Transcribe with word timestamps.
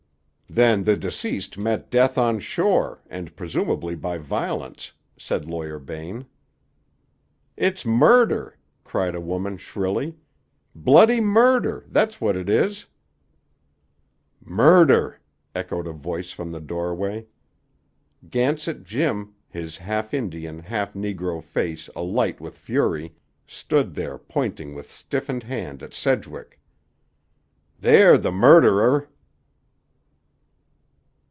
"Then 0.53 0.83
the 0.83 0.97
deceased 0.97 1.57
met 1.57 1.89
death 1.89 2.17
on 2.17 2.41
shore, 2.41 2.99
and 3.09 3.33
presumably 3.37 3.95
by 3.95 4.17
violence," 4.17 4.91
said 5.15 5.45
Lawyer 5.45 5.79
Bain. 5.79 6.25
"It's 7.55 7.85
murder!" 7.85 8.57
cried 8.83 9.15
a 9.15 9.21
woman 9.21 9.55
shrilly. 9.55 10.17
"Bloody 10.75 11.21
murder! 11.21 11.85
That's 11.87 12.19
what 12.19 12.35
it 12.35 12.49
is!" 12.49 12.85
"Murder!" 14.43 15.21
echoed 15.55 15.87
a 15.87 15.93
voice 15.93 16.31
from 16.33 16.51
the 16.51 16.59
doorway. 16.59 17.27
Gansett 18.29 18.83
Jim, 18.83 19.33
his 19.47 19.77
half 19.77 20.13
Indian, 20.13 20.59
half 20.59 20.91
negro 20.95 21.41
face 21.41 21.89
alight 21.95 22.41
with 22.41 22.57
fury, 22.57 23.15
stood 23.47 23.93
there 23.93 24.17
pointing 24.17 24.75
with 24.75 24.91
stiffened 24.91 25.43
hand 25.43 25.81
at 25.81 25.93
Sedgwick. 25.93 26.59
"Dah 27.81 28.17
de 28.17 28.31
murderer!" 28.33 29.07